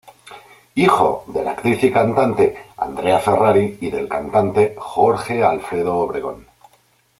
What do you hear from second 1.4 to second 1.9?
la actriz